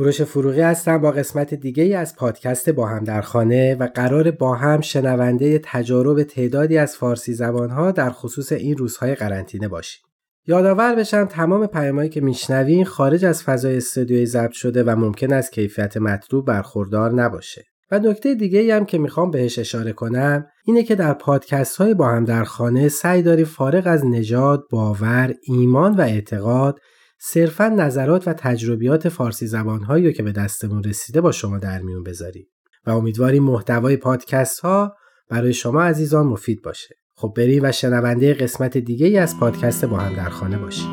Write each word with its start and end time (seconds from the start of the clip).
کوروش 0.00 0.22
فروغی 0.22 0.60
هستم 0.60 0.98
با 0.98 1.10
قسمت 1.10 1.54
دیگه 1.54 1.82
ای 1.82 1.94
از 1.94 2.16
پادکست 2.16 2.70
با 2.70 2.86
هم 2.86 3.04
در 3.04 3.20
خانه 3.20 3.74
و 3.74 3.88
قرار 3.94 4.30
با 4.30 4.54
هم 4.54 4.80
شنونده 4.80 5.60
تجارب 5.64 6.22
تعدادی 6.22 6.78
از 6.78 6.96
فارسی 6.96 7.34
زبانها 7.34 7.90
در 7.90 8.10
خصوص 8.10 8.52
این 8.52 8.76
روزهای 8.76 9.14
قرنطینه 9.14 9.68
باشیم. 9.68 10.02
یادآور 10.46 10.94
بشم 10.94 11.24
تمام 11.24 11.66
پیامهایی 11.66 12.08
که 12.08 12.20
میشنوین 12.20 12.84
خارج 12.84 13.24
از 13.24 13.42
فضای 13.42 13.76
استودیوی 13.76 14.26
ضبط 14.26 14.52
شده 14.52 14.84
و 14.84 14.96
ممکن 14.96 15.32
است 15.32 15.52
کیفیت 15.52 15.96
مطلوب 15.96 16.46
برخوردار 16.46 17.12
نباشه. 17.12 17.64
و 17.90 17.98
نکته 17.98 18.34
دیگه 18.34 18.76
هم 18.76 18.84
که 18.84 18.98
می‌خوام 18.98 19.30
بهش 19.30 19.58
اشاره 19.58 19.92
کنم 19.92 20.46
اینه 20.64 20.82
که 20.82 20.94
در 20.94 21.12
پادکست 21.12 21.76
های 21.76 21.94
با 21.94 22.08
هم 22.08 22.24
در 22.24 22.44
خانه 22.44 22.88
سعی 22.88 23.22
داریم 23.22 23.46
فارغ 23.46 23.86
از 23.86 24.06
نژاد، 24.06 24.64
باور، 24.70 25.34
ایمان 25.42 25.96
و 25.96 26.00
اعتقاد 26.00 26.80
صرفا 27.22 27.68
نظرات 27.68 28.28
و 28.28 28.32
تجربیات 28.32 29.08
فارسی 29.08 29.46
زبانهایی 29.46 30.12
که 30.12 30.22
به 30.22 30.32
دستمون 30.32 30.84
رسیده 30.84 31.20
با 31.20 31.32
شما 31.32 31.58
در 31.58 31.82
میون 31.82 32.02
بذاریم 32.02 32.46
و 32.86 32.90
امیدواریم 32.90 33.42
محتوای 33.42 33.96
پادکست 33.96 34.60
ها 34.60 34.96
برای 35.28 35.52
شما 35.52 35.82
عزیزان 35.82 36.26
مفید 36.26 36.62
باشه. 36.62 36.94
خب 37.14 37.32
بریم 37.36 37.64
و 37.64 37.72
شنونده 37.72 38.34
قسمت 38.34 38.78
دیگه 38.78 39.06
ای 39.06 39.18
از 39.18 39.38
پادکست 39.38 39.84
با 39.84 39.96
هم 39.98 40.16
در 40.16 40.28
خانه 40.28 40.58
باشیم. 40.58 40.90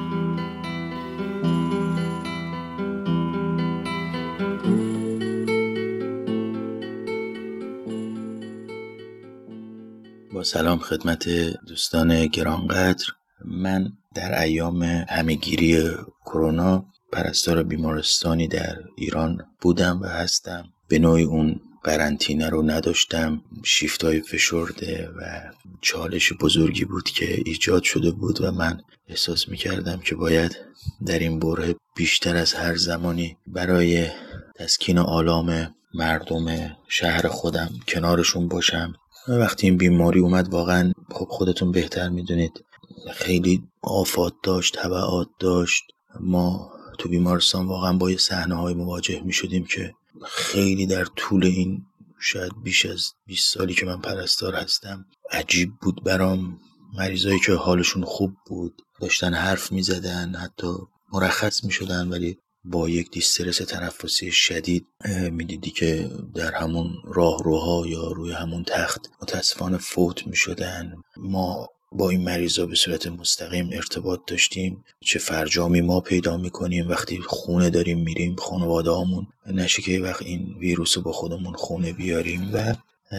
با 10.34 10.44
سلام 10.44 10.80
خدمت 10.80 11.30
دوستان 11.68 12.28
گرانقدر 12.28 13.06
من 13.46 13.92
در 14.16 14.42
ایام 14.42 14.84
همهگیری 14.84 15.92
کرونا 16.26 16.86
پرستار 17.12 17.64
بیمارستانی 17.64 18.48
در 18.48 18.78
ایران 18.96 19.46
بودم 19.62 20.02
و 20.02 20.06
هستم. 20.06 20.66
به 20.88 21.00
نوعی 21.00 21.24
اون 21.24 21.60
قرنطینه 21.84 22.50
رو 22.50 22.62
نداشتم. 22.62 23.42
شیفت 23.64 24.04
های 24.04 24.22
فشرده 24.22 25.10
و 25.18 25.42
چالش 25.82 26.34
بزرگی 26.34 26.86
بود 26.86 27.10
که 27.10 27.42
ایجاد 27.46 27.84
شده 27.84 28.12
بود 28.12 28.42
و 28.42 28.52
من 28.52 28.82
احساس 29.08 29.50
می 29.50 29.58
کردم 29.58 29.98
که 29.98 30.16
باید 30.16 30.58
در 31.06 31.20
این 31.20 31.40
بره 31.40 31.76
بیشتر 31.96 32.36
از 32.36 32.54
هر 32.54 32.76
زمانی 32.76 33.38
برای 33.48 34.08
تسکین 34.56 34.98
آلام 34.98 35.76
مردم 35.94 36.76
شهر 36.88 37.28
خودم 37.28 37.70
کنارشون 37.88 38.48
باشم. 38.48 38.94
وقتی 39.28 39.68
این 39.68 39.78
بیماری 39.78 40.20
اومد 40.20 40.50
واقعا 40.50 40.94
خب 41.12 41.28
خودتون 41.30 41.72
بهتر 41.72 42.10
می‌دونید. 42.10 42.64
خیلی 43.14 43.64
آفات 43.82 44.34
داشت 44.44 44.78
تبعات 44.78 45.28
داشت. 45.40 45.84
ما 46.20 46.72
تو 46.98 47.10
بیمارستان 47.10 47.66
واقعا 47.66 47.94
با 47.94 48.12
یه 48.12 48.18
صحنه 48.18 48.56
های 48.56 48.74
مواجه 48.74 49.22
می 49.22 49.34
شدیم 49.34 49.66
که 49.66 49.94
خیلی 50.26 50.86
در 50.86 51.06
طول 51.06 51.46
این 51.46 51.86
شاید 52.20 52.52
بیش 52.64 52.86
از 52.86 53.14
20 53.26 53.54
سالی 53.54 53.74
که 53.74 53.86
من 53.86 54.02
پرستار 54.02 54.56
هستم 54.56 55.06
عجیب 55.32 55.70
بود 55.82 56.04
برام. 56.04 56.60
مریضایی 56.98 57.40
که 57.40 57.54
حالشون 57.54 58.04
خوب 58.04 58.34
بود 58.46 58.82
داشتن 59.02 59.34
حرف 59.34 59.72
می 59.72 59.82
زدن 59.82 60.36
حتی 60.36 60.74
مرخص 61.14 61.64
می 61.64 61.72
شدن 61.72 62.08
ولی 62.08 62.38
با 62.64 62.90
یک 62.90 63.12
دیسترس 63.12 63.58
تنفسی 63.58 64.32
شدید 64.32 64.88
می‌دیدی 65.32 65.72
که 65.72 66.10
در 66.36 66.54
همون 66.56 66.94
راهروها 67.04 67.88
یا 67.88 68.12
روی 68.12 68.32
همون 68.32 68.64
تخت 68.64 69.10
متاسفانه 69.22 69.78
فوت 69.78 70.28
می 70.28 70.36
شدن 70.36 70.94
ما 71.18 71.70
با 71.92 72.10
این 72.10 72.24
مریضا 72.24 72.66
به 72.66 72.76
صورت 72.76 73.08
مستقیم 73.08 73.70
ارتباط 73.74 74.20
داشتیم. 74.28 74.84
چه 75.00 75.20
فرجامی 75.20 75.82
ما 75.82 76.00
پیدا 76.00 76.38
می‌کنیم 76.38 76.90
وقتی 76.90 77.18
خونه 77.18 77.70
داریم 77.70 78.00
میریم 78.00 78.36
خانواده 78.36 78.92
همون 78.92 79.28
نشه 79.46 79.82
که 79.82 80.00
وقت 80.00 80.22
این 80.22 80.56
ویروس 80.60 80.98
رو 80.98 81.04
با 81.04 81.12
خودمون 81.12 81.54
خونه 81.54 81.94
بیاریم. 81.94 82.50
و 82.54 82.76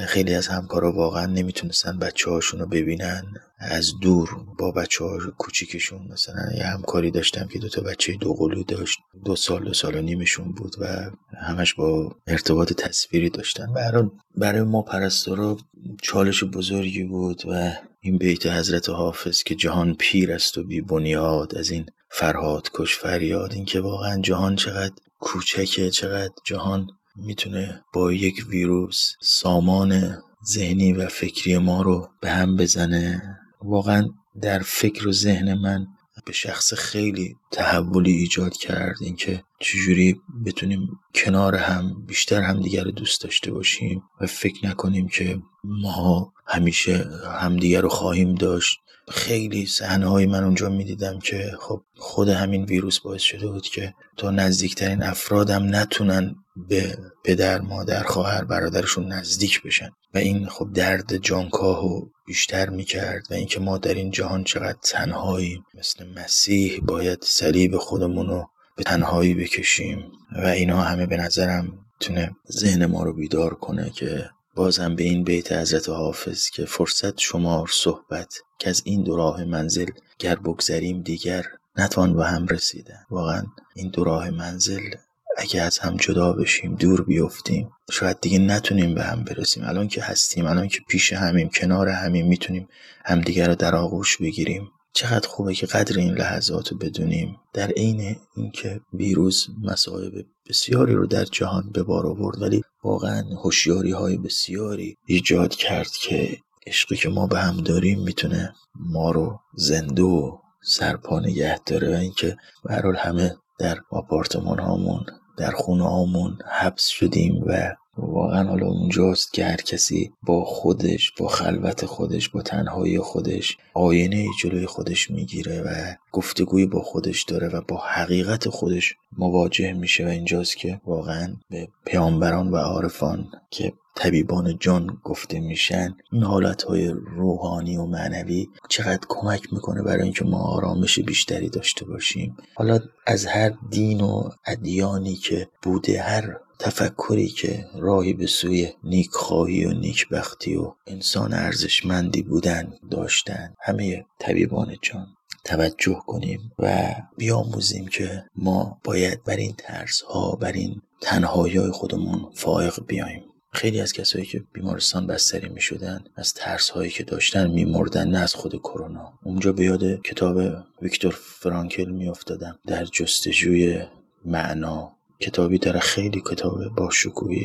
خیلی 0.08 0.34
از 0.34 0.48
همکارا 0.48 0.92
واقعا 0.92 1.26
نمی‌تونستن 1.26 1.98
بچه 1.98 2.30
هاشون 2.30 2.60
رو 2.60 2.66
ببینن. 2.66 3.22
از 3.58 3.92
دور 4.02 4.46
با 4.58 4.70
بچه 4.70 5.04
ها 5.04 5.18
کوچیکشون 5.38 6.08
مثلا 6.12 6.52
یه 6.56 6.64
همکاری 6.64 7.10
داشتم 7.10 7.48
که 7.48 7.58
دوتا 7.58 7.82
بچه 7.82 8.12
دو 8.12 8.34
قلو 8.34 8.62
داشت. 8.62 8.98
دو 9.24 9.36
سال 9.36 9.64
دو 9.64 9.74
سال 9.74 9.94
و 9.94 10.02
نیمشون 10.02 10.52
بود 10.52 10.76
و 10.80 11.10
همش 11.40 11.74
با 11.74 12.16
ارتباط 12.26 12.72
تصویری 12.72 13.30
داشتن. 13.30 13.72
برای, 13.72 14.04
برای 14.36 14.62
ما 14.62 14.82
پرستارا 14.82 15.56
چالش 16.02 16.44
بزرگی 16.44 17.04
بود 17.04 17.42
و 17.48 17.72
این 18.00 18.18
بیت 18.18 18.46
حضرت 18.46 18.88
حافظ 18.88 19.42
که 19.42 19.54
جهان 19.54 19.94
پیر 19.94 20.32
است 20.32 20.58
و 20.58 20.64
بی 20.64 20.80
بنیاد 20.80 21.54
از 21.54 21.70
این 21.70 21.86
فرهاد 22.10 22.68
کش 22.74 22.98
فریاد 22.98 23.52
این 23.52 23.64
که 23.64 23.80
واقعا 23.80 24.20
جهان 24.20 24.56
چقدر 24.56 24.94
کوچکه 25.20 25.90
چقدر 25.90 26.32
جهان 26.44 26.86
می‌تونه 27.26 27.84
با 27.94 28.12
یک 28.12 28.46
ویروس 28.48 29.12
سامان 29.22 30.18
ذهنی 30.46 30.92
و 30.92 31.08
فکری 31.08 31.58
ما 31.58 31.82
رو 31.82 32.08
به 32.20 32.30
هم 32.30 32.56
بزنه. 32.56 33.22
واقعا 33.62 34.08
در 34.40 34.58
فکر 34.58 35.08
و 35.08 35.12
ذهن 35.12 35.54
من 35.54 35.86
به 36.26 36.32
شخص 36.32 36.74
خیلی 36.74 37.36
تحولی 37.52 38.12
ایجاد 38.12 38.56
کرد 38.56 38.96
اینکه 39.00 39.44
چجوری 39.60 40.20
بتونیم 40.46 40.88
کنار 41.14 41.54
هم 41.54 42.04
بیشتر 42.06 42.40
همدیگر 42.40 42.84
رو 42.84 42.90
دوست 42.90 43.20
داشته 43.22 43.50
باشیم 43.50 44.02
و 44.20 44.26
فکر 44.26 44.66
نکنیم 44.66 45.08
که 45.08 45.38
ما 45.64 46.32
همیشه 46.46 47.06
همدیگر 47.40 47.80
رو 47.80 47.88
خواهیم 47.88 48.34
داشت. 48.34 48.78
خیلی 49.10 49.66
صحنه 49.66 50.06
های 50.06 50.26
من 50.26 50.44
اونجا 50.44 50.68
می‌دیدم 50.68 51.18
که 51.18 51.52
خب 51.60 51.82
خود 51.96 52.28
همین 52.28 52.64
ویروس 52.64 53.00
باعث 53.00 53.22
شده 53.22 53.46
بود 53.46 53.66
که 53.66 53.94
تا 54.16 54.30
نزدیکترین 54.30 55.02
افرادم 55.02 55.76
نتونن 55.76 56.34
به 56.68 56.98
پدر 57.24 57.60
مادر 57.60 58.02
خواهر 58.02 58.44
برادرشون 58.44 59.12
نزدیک 59.12 59.62
بشن. 59.62 59.90
و 60.14 60.18
این 60.18 60.48
خب 60.48 60.72
درد 60.72 61.16
جانکاهو 61.16 62.00
بیشتر 62.26 62.68
می‌کرد 62.68 63.26
و 63.30 63.34
اینکه 63.34 63.60
ما 63.60 63.78
در 63.78 63.94
این 63.94 64.10
جهان 64.10 64.44
چقدر 64.44 64.78
تنهایی 64.82 65.62
مثل 65.74 66.06
مسیح 66.16 66.80
باید 66.80 67.18
صلیب 67.22 67.76
خودمون 67.76 68.26
رو 68.26 68.48
به 68.78 68.84
تنهایی 68.84 69.34
بکشیم. 69.34 70.12
و 70.42 70.46
اینا 70.46 70.80
همه 70.82 71.06
به 71.06 71.16
نظرم 71.16 71.78
تونه 72.00 72.30
ذهن 72.52 72.86
ما 72.86 73.02
رو 73.02 73.12
بیدار 73.12 73.54
کنه 73.54 73.90
که 73.90 74.30
بازم 74.54 74.94
به 74.94 75.04
این 75.04 75.24
بیت 75.24 75.52
حضرت 75.52 75.88
حافظ 75.88 76.50
که 76.50 76.64
فرصت 76.64 77.18
شمار 77.18 77.68
صحبت 77.72 78.34
که 78.58 78.70
از 78.70 78.82
این 78.84 79.02
دو 79.02 79.16
راه 79.16 79.44
منزل 79.44 79.86
گر 80.18 80.34
بگذریم 80.34 81.02
دیگر 81.02 81.44
نتوان 81.76 82.16
به 82.16 82.26
هم 82.26 82.46
رسیدن. 82.46 83.00
واقعا 83.10 83.42
این 83.74 83.90
دو 83.90 84.04
راه 84.04 84.30
منزل 84.30 84.90
اگه 85.36 85.62
از 85.62 85.78
هم 85.78 85.96
جدا 85.96 86.32
بشیم 86.32 86.74
دور 86.74 87.04
بیفتیم 87.04 87.70
شاید 87.90 88.20
دیگه 88.20 88.38
نتونیم 88.38 88.94
به 88.94 89.02
هم 89.02 89.24
برسیم. 89.24 89.64
الان 89.64 89.88
که 89.88 90.02
هستیم 90.02 90.46
الان 90.46 90.68
که 90.68 90.80
پیش 90.88 91.12
همیم 91.12 91.48
کنار 91.48 91.88
همیم 91.88 92.26
می‌تونیم 92.26 92.68
همدیگه 93.04 93.46
رو 93.46 93.54
در 93.54 93.74
آغوش 93.74 94.16
بگیریم. 94.16 94.70
چقدر 94.98 95.28
خوبه 95.28 95.54
که 95.54 95.66
قدر 95.66 95.98
این 95.98 96.14
لحظات 96.14 96.72
رو 96.72 96.78
بدونیم. 96.78 97.36
در 97.52 97.68
عین 97.68 98.16
اینکه 98.36 98.80
ویروس 98.92 99.46
مصائب 99.62 100.12
بسیاری 100.48 100.94
رو 100.94 101.06
در 101.06 101.24
جهان 101.24 101.70
به 101.74 101.82
بار 101.82 102.06
آورد 102.06 102.42
ولی 102.42 102.62
واقعا 102.84 103.22
هوشیاری 103.22 103.90
های 103.90 104.16
بسیاری 104.16 104.96
ایجاد 105.06 105.54
کرد 105.54 105.90
که 105.90 106.38
عشقی 106.66 106.96
که 106.96 107.08
ما 107.08 107.26
به 107.26 107.38
هم 107.38 107.56
داریم 107.56 108.02
می‌تونه 108.02 108.52
ما 108.74 109.10
رو 109.10 109.40
زنده 109.54 110.02
و 110.02 110.38
سرپا 110.64 111.20
نگه 111.20 111.58
داره 111.58 111.96
و 111.96 111.98
اینکه 111.98 112.36
به 112.64 112.98
همه 112.98 113.36
در 113.58 113.78
آپارتمان 113.90 114.58
هامون 114.58 115.06
در 115.36 115.50
خونه 115.50 115.84
هامون 115.84 116.38
حبس 116.60 116.86
شدیم 116.86 117.44
و 117.46 117.74
واقعا 117.98 118.48
حالا 118.48 118.66
اونجاست 118.66 119.32
که 119.32 119.44
هر 119.44 119.56
کسی 119.56 120.12
با 120.22 120.44
خودش 120.44 121.12
با 121.18 121.28
خلوت 121.28 121.86
خودش 121.86 122.28
با 122.28 122.42
تنهایی 122.42 122.98
خودش 122.98 123.56
آینه 123.74 124.26
جلوی 124.42 124.66
خودش 124.66 125.10
می‌گیره 125.10 125.62
و 125.62 125.94
گفتگوی 126.12 126.66
با 126.66 126.80
خودش 126.80 127.22
داره 127.22 127.48
و 127.48 127.60
با 127.68 127.76
حقیقت 127.76 128.48
خودش 128.48 128.96
مواجه 129.18 129.72
میشه 129.72 130.06
و 130.06 130.08
اینجاست 130.08 130.56
که 130.56 130.80
واقعا 130.86 131.34
به 131.50 131.68
پیامبران 131.86 132.50
و 132.50 132.56
عارفان 132.56 133.26
که 133.50 133.72
طبیبان 133.96 134.58
جان 134.58 134.98
گفته 135.04 135.40
میشن 135.40 135.96
این 136.12 136.22
حالتهای 136.22 136.88
روحانی 137.16 137.76
و 137.76 137.86
معنوی 137.86 138.48
چقدر 138.68 139.06
کمک 139.08 139.52
می‌کنه 139.52 139.82
برای 139.82 140.02
اینکه 140.02 140.24
ما 140.24 140.38
آرامش 140.38 140.98
بیشتری 140.98 141.48
داشته 141.48 141.84
باشیم. 141.84 142.36
حالا 142.54 142.78
از 143.06 143.26
هر 143.26 143.52
دین 143.70 144.00
و 144.00 144.30
ادیانی 144.46 145.14
که 145.14 145.48
بوده 145.62 146.02
هر 146.02 146.36
تفکری 146.58 147.28
که 147.28 147.66
راهی 147.74 148.12
به 148.12 148.26
سوی 148.26 148.72
نیکخواهی 148.84 149.64
و 149.64 149.72
نیکبختی 149.72 150.56
و 150.56 150.72
انسان 150.86 151.32
ارزشمندی 151.32 152.22
بودن 152.22 152.72
داشتن. 152.90 153.54
همه 153.60 154.04
طبیبان 154.18 154.76
جان 154.82 155.06
توجه 155.44 156.02
کنیم 156.06 156.52
و 156.58 156.94
بیاموزیم 157.16 157.88
که 157.88 158.24
ما 158.36 158.80
باید 158.84 159.24
بر 159.24 159.36
این 159.36 159.54
ترس 159.58 160.00
ها 160.00 160.36
بر 160.36 160.52
این 160.52 160.82
تنهایی 161.00 161.70
خودمون 161.70 162.30
فائق 162.34 162.86
بیایم. 162.86 163.22
خیلی 163.52 163.80
از 163.80 163.92
کسایی 163.92 164.26
که 164.26 164.42
بیمارستان 164.52 165.06
بستری 165.06 165.48
می 165.48 165.60
شدن 165.60 166.04
از 166.16 166.34
ترس 166.34 166.70
هایی 166.70 166.90
که 166.90 167.04
داشتن 167.04 167.50
می 167.50 167.64
مردن 167.64 168.08
نه 168.08 168.18
از 168.18 168.34
خود 168.34 168.54
کرونا. 168.54 169.12
اونجا 169.24 169.52
به 169.52 169.64
یاد 169.64 170.02
کتاب 170.02 170.36
ویکتور 170.82 171.18
فرانکل 171.40 171.90
می 171.90 172.08
افتادم 172.08 172.58
در 172.66 172.84
جستجوی 172.84 173.82
معنا. 174.24 174.97
کتابی 175.20 175.58
داره 175.58 175.80
خیلی 175.80 176.22
کتاب 176.30 176.68
با 176.76 176.90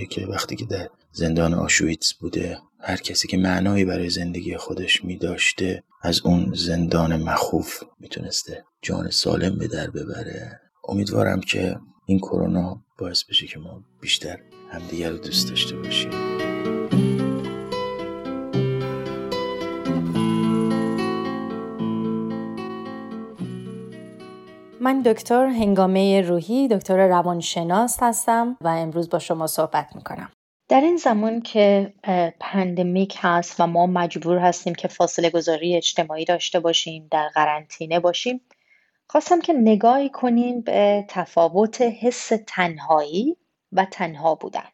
که 0.09 0.25
وقتی 0.25 0.55
که 0.55 0.65
در 0.65 0.89
زندان 1.11 1.53
آشویتس 1.53 2.13
بوده 2.13 2.57
هر 2.79 2.97
کسی 2.97 3.27
که 3.27 3.37
معنایی 3.37 3.85
برای 3.85 4.09
زندگی 4.09 4.57
خودش 4.57 5.03
می 5.03 5.17
داشته 5.17 5.83
از 6.01 6.21
اون 6.25 6.53
زندان 6.55 7.23
مخوف 7.23 7.83
می‌تونسته 7.99 8.63
جان 8.81 9.09
سالم 9.09 9.57
به 9.57 9.67
در 9.67 9.89
ببره. 9.89 10.59
امیدوارم 10.87 11.41
که 11.41 11.79
این 12.05 12.19
کرونا 12.19 12.83
باعث 12.97 13.23
بشه 13.23 13.47
که 13.47 13.59
ما 13.59 13.83
بیشتر 14.01 14.39
همدیگر 14.71 15.09
رو 15.09 15.17
دوست 15.17 15.49
داشته 15.49 15.75
باشیم. 15.75 16.42
من 24.83 25.01
دکتر 25.01 25.45
هنگامه 25.45 26.21
روحی 26.21 26.67
دکتر 26.67 27.07
روانشناس 27.07 27.97
هستم 28.01 28.57
و 28.61 28.67
امروز 28.67 29.09
با 29.09 29.19
شما 29.19 29.47
صحبت 29.47 29.87
می‌کنم. 29.95 30.31
در 30.69 30.81
این 30.81 30.97
زمان 30.97 31.41
که 31.41 31.93
پندمیک 32.39 33.17
هست 33.21 33.59
و 33.59 33.67
ما 33.67 33.87
مجبور 33.87 34.37
هستیم 34.37 34.75
که 34.75 34.87
فاصله 34.87 35.29
گذاری 35.29 35.75
اجتماعی 35.75 36.25
داشته 36.25 36.59
باشیم 36.59 37.07
در 37.11 37.27
قرنطینه 37.27 37.99
باشیم 37.99 38.41
خواستم 39.07 39.41
که 39.41 39.53
نگاهی 39.53 40.09
کنیم 40.09 40.61
به 40.61 41.05
تفاوت 41.09 41.81
حس 41.81 42.31
تنهایی 42.47 43.37
و 43.71 43.85
تنها 43.85 44.35
بودن. 44.35 44.67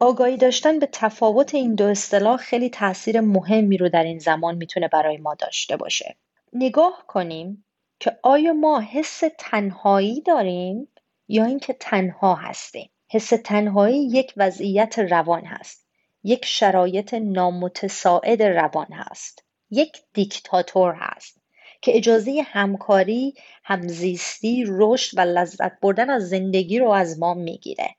آگاهی 0.00 0.36
داشتن 0.36 0.78
به 0.78 0.88
تفاوت 0.92 1.54
این 1.54 1.74
دو 1.74 1.84
اصطلاح 1.84 2.36
خیلی 2.36 2.70
تاثیر 2.70 3.20
مهمی 3.20 3.76
رو 3.76 3.88
در 3.88 4.04
این 4.04 4.18
زمان 4.18 4.54
می‌تونه 4.54 4.88
برای 4.88 5.16
ما 5.16 5.34
داشته 5.34 5.76
باشه. 5.76 6.16
نگاه 6.52 7.04
کنیم 7.06 7.64
که 8.02 8.18
آیا 8.22 8.52
ما 8.52 8.80
حس 8.80 9.22
تنهایی 9.38 10.20
داریم 10.20 10.88
یا 11.28 11.44
اینکه 11.44 11.72
تنها 11.72 12.34
هستیم؟ 12.34 12.90
حس 13.10 13.28
تنهایی 13.28 14.06
یک 14.06 14.32
وضعیت 14.36 14.98
روان 14.98 15.44
هست. 15.44 15.86
یک 16.24 16.44
شرایط 16.44 17.14
نامتساعد 17.14 18.42
روان 18.42 18.86
هست. 18.92 19.44
یک 19.70 19.96
دیکتاتور 20.12 20.94
هست 20.98 21.40
که 21.82 21.96
اجازه 21.96 22.42
همکاری، 22.46 23.34
همزیستی، 23.64 24.64
رشد 24.68 25.18
و 25.18 25.20
لذت 25.20 25.80
بردن 25.80 26.10
از 26.10 26.28
زندگی 26.28 26.78
رو 26.78 26.90
از 26.90 27.18
ما 27.18 27.34
می‌گیره. 27.34 27.94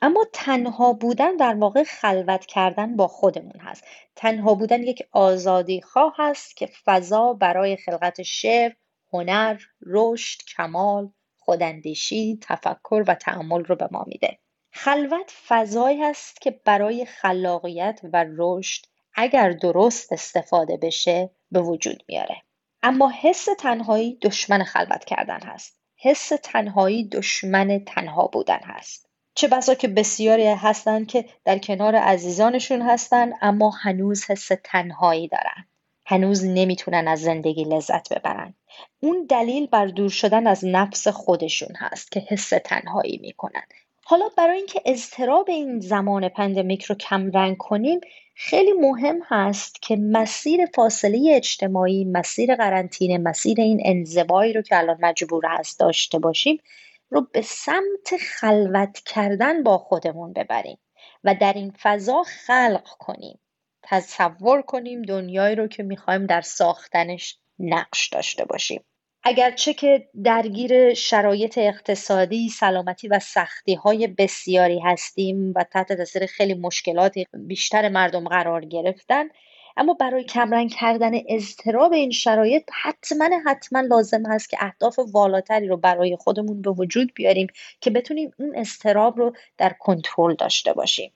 اما 0.00 0.26
تنها 0.32 0.92
بودن 0.92 1.36
در 1.36 1.54
واقع 1.54 1.84
خلوت 1.84 2.46
کردن 2.46 2.96
با 2.96 3.08
خودمون 3.08 3.60
هست. 3.60 3.84
تنها 4.16 4.54
بودن 4.54 4.82
یک 4.82 5.02
آزادی 5.12 5.80
خواه 5.80 6.14
هست 6.18 6.56
که 6.56 6.68
فضا 6.84 7.32
برای 7.32 7.76
خلقت 7.76 8.22
شعر 8.22 8.72
هنر 9.16 9.60
رشد 9.86 10.42
کمال 10.56 11.10
خوداندیشی 11.36 12.38
تفکر 12.42 13.04
و 13.06 13.14
تعمل 13.14 13.64
رو 13.64 13.76
به 13.76 13.88
ما 13.90 14.04
میده. 14.06 14.38
خلوت 14.70 15.32
فضایی 15.48 16.02
هست 16.02 16.40
که 16.40 16.60
برای 16.64 17.04
خلاقیت 17.04 18.00
و 18.12 18.24
رشد 18.28 18.86
اگر 19.14 19.50
درست 19.50 20.12
استفاده 20.12 20.76
بشه 20.76 21.30
به 21.50 21.60
وجود 21.60 22.04
میاره. 22.08 22.42
اما 22.82 23.12
حس 23.20 23.48
تنهایی 23.58 24.18
دشمن 24.22 24.64
خلوت 24.64 25.04
کردن 25.04 25.40
هست. 25.40 25.80
حس 25.96 26.32
تنهایی 26.42 27.08
دشمن 27.08 27.84
تنها 27.84 28.26
بودن 28.26 28.60
هست. 28.64 29.08
چه 29.34 29.48
بسا 29.48 29.74
که 29.74 29.88
بسیاری 29.88 30.46
هستند 30.46 31.06
که 31.06 31.24
در 31.44 31.58
کنار 31.58 31.96
عزیزانشون 31.96 32.82
هستند 32.82 33.32
اما 33.40 33.70
هنوز 33.70 34.30
حس 34.30 34.50
تنهایی 34.64 35.28
دارن. 35.28 35.66
هنوز 36.08 36.44
نمی‌تونن 36.44 37.08
از 37.08 37.20
زندگی 37.20 37.64
لذت 37.64 38.12
ببرن. 38.12 38.54
اون 39.00 39.26
دلیل 39.30 39.66
بر 39.66 39.86
دور 39.86 40.10
شدن 40.10 40.46
از 40.46 40.64
نفس 40.64 41.08
خودشون 41.08 41.76
هست 41.76 42.12
که 42.12 42.20
حس 42.20 42.48
تنهایی 42.48 43.18
می‌کنن. 43.22 43.62
حالا 44.04 44.28
برای 44.36 44.56
اینکه 44.56 44.82
اضطراب 44.84 45.50
این 45.50 45.80
زمان 45.80 46.28
پندمیک 46.28 46.84
رو 46.84 46.94
کم 46.94 47.30
رنگ 47.30 47.56
کنیم 47.56 48.00
خیلی 48.34 48.72
مهم 48.72 49.18
هست 49.28 49.82
که 49.82 49.96
مسیر 49.96 50.66
فاصله 50.66 51.32
اجتماعی 51.34 52.04
مسیر 52.04 52.56
قرنطینه 52.56 53.18
مسیر 53.18 53.60
این 53.60 53.82
انزوایی 53.84 54.52
رو 54.52 54.62
که 54.62 54.78
الان 54.78 54.98
مجبور 55.00 55.46
هست 55.46 55.80
داشته 55.80 56.18
باشیم 56.18 56.58
رو 57.10 57.26
به 57.32 57.42
سمت 57.42 58.16
خلوت 58.20 58.98
کردن 59.06 59.62
با 59.62 59.78
خودمون 59.78 60.32
ببریم 60.32 60.78
و 61.24 61.34
در 61.34 61.52
این 61.52 61.72
فضا 61.82 62.22
خلق 62.22 62.88
کنیم. 62.98 63.38
تصور 63.86 64.62
کنیم 64.62 65.02
دنیایی 65.02 65.56
رو 65.56 65.66
که 65.68 65.82
می‌خوایم 65.82 66.26
در 66.26 66.40
ساختنش 66.40 67.38
نقش 67.58 68.08
داشته 68.08 68.44
باشیم. 68.44 68.84
اگرچه 69.22 69.74
که 69.74 70.08
درگیر 70.24 70.94
شرایط 70.94 71.58
اقتصادی، 71.58 72.48
سلامتی 72.48 73.08
و 73.08 73.18
سختی 73.18 73.74
های 73.74 74.06
بسیاری 74.06 74.80
هستیم 74.80 75.52
و 75.56 75.64
تحت 75.64 75.92
تاثیر 75.92 76.26
خیلی 76.26 76.54
مشکلاتی 76.54 77.26
بیشتر 77.34 77.88
مردم 77.88 78.28
قرار 78.28 78.64
گرفتن 78.64 79.24
اما 79.76 79.94
برای 79.94 80.24
کمرنگ 80.24 80.70
کردن 80.70 81.10
اضطراب 81.28 81.92
این 81.92 82.10
شرایط 82.10 82.70
حتما 82.82 83.28
حتما 83.46 83.80
لازم 83.80 84.26
هست 84.26 84.50
که 84.50 84.56
اهداف 84.60 84.98
والاتری 85.12 85.68
رو 85.68 85.76
برای 85.76 86.16
خودمون 86.16 86.62
به 86.62 86.70
وجود 86.70 87.14
بیاریم 87.14 87.46
که 87.80 87.90
بتونیم 87.90 88.30
اون 88.38 88.56
اضطراب 88.56 89.18
رو 89.18 89.32
در 89.58 89.72
کنترل 89.78 90.34
داشته 90.34 90.72
باشیم. 90.72 91.12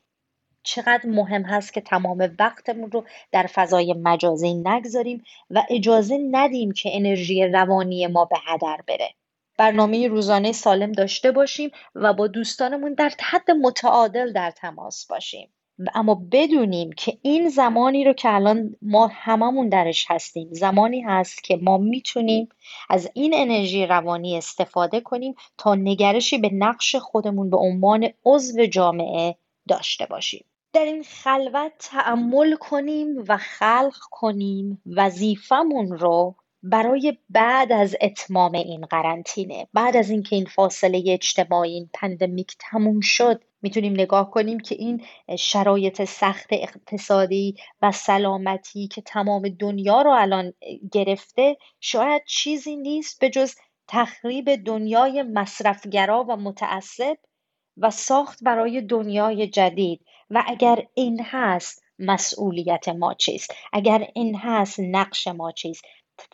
چقدر 0.62 1.06
مهم 1.06 1.42
هست 1.42 1.72
که 1.72 1.80
تمام 1.80 2.30
وقتمون 2.38 2.90
رو 2.90 3.04
در 3.32 3.46
فضای 3.46 3.92
مجازی 3.92 4.54
نگذاریم 4.54 5.24
و 5.50 5.62
اجازه 5.70 6.18
ندیم 6.30 6.72
که 6.72 6.90
انرژی 6.92 7.44
روانی 7.44 8.06
ما 8.06 8.24
به 8.24 8.36
هدر 8.46 8.80
بره. 8.88 9.14
برنامه 9.58 10.08
روزانه 10.08 10.52
سالم 10.52 10.92
داشته 10.92 11.32
باشیم 11.32 11.70
و 11.94 12.12
با 12.12 12.26
دوستانمون 12.26 12.94
در 12.94 13.12
حد 13.20 13.50
متعادل 13.50 14.32
در 14.32 14.50
تماس 14.50 15.06
باشیم. 15.06 15.50
اما 15.94 16.22
بدونیم 16.32 16.92
که 16.92 17.18
این 17.22 17.48
زمانی 17.48 18.04
رو 18.04 18.12
که 18.12 18.34
الان 18.34 18.76
ما 18.82 19.06
هممون 19.06 19.68
درش 19.68 20.06
هستیم 20.08 20.48
زمانی 20.52 21.00
هست 21.00 21.44
که 21.44 21.56
ما 21.62 21.78
می‌تونیم 21.78 22.48
از 22.90 23.10
این 23.14 23.32
انرژی 23.34 23.86
روانی 23.86 24.38
استفاده 24.38 25.00
کنیم 25.00 25.34
تا 25.58 25.74
نگرشی 25.74 26.38
به 26.38 26.50
نقش 26.52 26.96
خودمون 26.96 27.50
به 27.50 27.56
عنوان 27.56 28.08
عضو 28.24 28.66
جامعه 28.66 29.36
داشته 29.68 30.06
باشیم. 30.06 30.44
در 30.72 30.84
این 30.84 31.02
خلوت 31.02 31.72
تعمل 31.78 32.56
کنیم 32.56 33.24
و 33.28 33.36
خلق 33.36 33.96
کنیم 34.10 34.82
وظیفمون 34.86 35.98
رو 35.98 36.36
برای 36.62 37.18
بعد 37.30 37.72
از 37.72 37.96
اتمام 38.00 38.52
این 38.52 38.80
قرنطینه. 38.80 39.68
بعد 39.72 39.96
از 39.96 40.10
اینکه 40.10 40.36
این 40.36 40.44
فاصله 40.44 41.04
اجتماعی 41.06 41.72
این 41.72 41.90
پندمیک 41.94 42.56
تموم 42.58 43.00
شد 43.00 43.42
می‌تونیم 43.62 43.92
نگاه 43.92 44.30
کنیم 44.30 44.60
که 44.60 44.74
این 44.74 45.04
شرایط 45.38 46.04
سخت 46.04 46.46
اقتصادی 46.50 47.54
و 47.82 47.92
سلامتی 47.92 48.88
که 48.88 49.02
تمام 49.02 49.48
دنیا 49.48 50.02
رو 50.02 50.10
الان 50.10 50.52
گرفته 50.92 51.56
شاید 51.80 52.22
چیزی 52.26 52.76
نیست 52.76 53.20
به 53.20 53.30
جز 53.30 53.54
تخریب 53.88 54.64
دنیای 54.64 55.22
مصرفگرا 55.22 56.24
و 56.28 56.36
متعصب 56.36 57.16
و 57.76 57.90
ساخت 57.90 58.44
برای 58.44 58.80
دنیای 58.80 59.46
جدید. 59.46 60.00
و 60.30 60.44
اگر 60.46 60.87
این 60.94 61.20
هست 61.25 61.82
مسئولیت 61.99 62.88
ما 62.88 63.14
چیست؟ 63.14 63.54
اگر 63.72 64.08
این 64.14 64.37
هست 64.37 64.80
نقش 64.80 65.26
ما 65.26 65.52
چیست؟ 65.52 65.84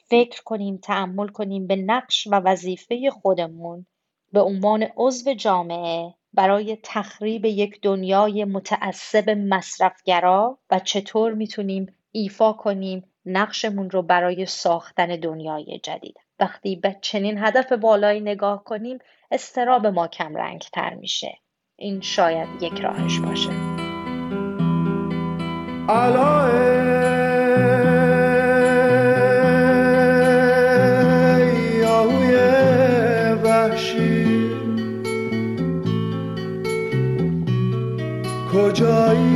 فکر 0.09 0.43
کنیم 0.43 0.77
تعمل 0.77 1.29
کنیم 1.29 1.67
به 1.67 1.77
نقش 1.77 2.27
و 2.27 2.35
وظیفه 2.35 3.11
خودمون 3.11 3.87
به 4.33 4.41
عنوان 4.41 4.87
عضو 4.97 5.35
جامعه 5.35 6.15
برای 6.33 6.79
تخریب 6.83 7.45
یک 7.45 7.81
دنیای 7.83 8.45
متعصب 8.45 9.31
مصرفگرا 9.31 10.59
و 10.71 10.79
چطور 10.79 11.35
می‌تونیم 11.35 11.95
ایفا 12.13 12.53
کنیم 12.53 13.05
نقشمون 13.27 13.91
رو 13.91 14.03
برای 14.03 14.47
ساختن 14.47 15.07
دنیای 15.07 15.81
جدید. 15.83 16.17
وقتی 16.41 16.77
به 16.77 16.97
چنین 17.01 17.39
هدف 17.39 17.73
بالایی 17.73 18.21
نگاه 18.21 18.65
کنیم 18.65 18.99
استراب 19.31 19.87
ما 19.87 20.09
کم 20.09 20.37
رنگ 20.37 20.61
تر 20.73 20.95
میشه. 20.95 21.39
این 21.77 22.01
شاید 22.01 22.63
یک 22.63 22.81
راهش 22.81 23.19
باشه. 23.19 23.76
کجایی؟ 38.53 39.36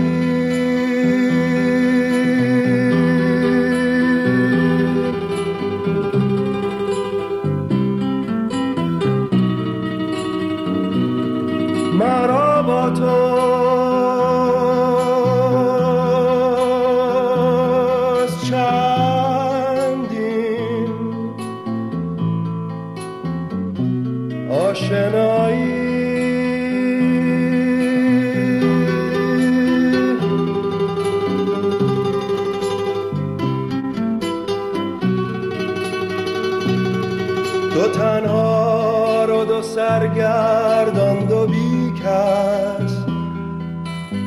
دو 37.74 37.88
تنها 37.88 39.24
رو 39.24 39.44
دو 39.44 39.62
سرگردان 39.62 41.24
دو 41.24 41.46
بیکس 41.46 42.96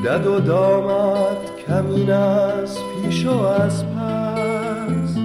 دد 0.05 0.27
و 0.27 0.39
دامت 0.39 1.65
کمین 1.67 2.11
از 2.11 2.77
پیش 2.77 3.25
و 3.25 3.39
از 3.41 3.85
پس. 3.85 5.17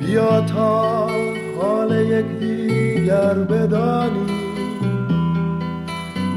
بیا 0.00 0.40
تا 0.40 1.08
حال 1.60 1.90
یک 2.06 2.26
دیگر 2.38 3.34
بدانی. 3.34 4.26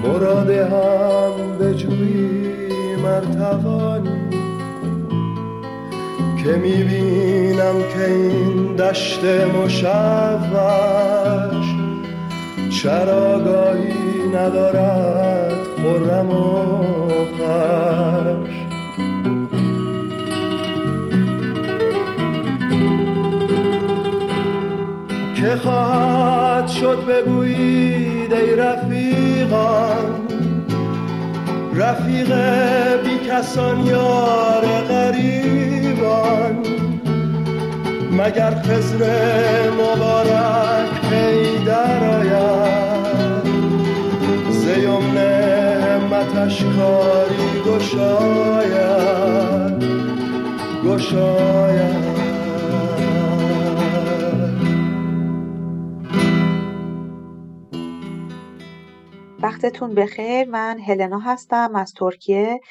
مراد 0.04 0.50
هم 0.50 1.58
به 1.60 1.74
جوی 1.76 2.96
مرتوانی. 3.04 4.17
که 6.48 6.56
می‌بینم 6.56 7.76
که 7.94 8.12
این 8.12 8.76
دشت 8.76 9.24
مشوش 9.24 9.86
چراگاهی 12.82 13.94
ندارد 14.34 15.52
خرم 15.78 16.32
و 16.32 16.66
خوش 17.38 18.56
که 25.36 25.56
خواهد 25.56 26.68
شد 26.68 26.98
بگویید 27.06 28.34
ای 28.34 28.56
رفیقان 28.56 30.28
رفیق 31.76 32.34
بی 33.04 33.30
کسان 33.30 33.86
یار 33.86 34.66
مگر 38.12 38.56
خزر 38.62 39.70
مبارک 39.72 41.02
پی 41.10 41.66
در 41.66 42.04
آید 42.04 43.48
زیمن 44.50 45.18
همتش 45.18 46.64
کاری 46.64 47.62
گشاید. 47.66 48.98
گشاید. 50.86 52.08
وقتتون 59.42 59.96
بخیر. 59.96 60.50
من 60.50 60.80
هلنا 60.80 61.20
هستم 61.20 61.76
از 61.76 61.94
ترکیه. 61.94 62.62